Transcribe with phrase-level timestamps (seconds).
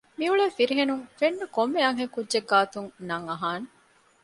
[0.19, 3.67] މިއުޅޭ ފިރިހެނުން ފެންނަ ކޮންމެ އަންހެން ކުއްޖެއް ގާތު ނަން އަހާނެ